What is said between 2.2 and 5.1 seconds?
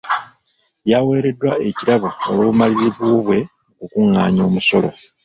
olw'obumalirivu bwe mu kukungaanya omusolo.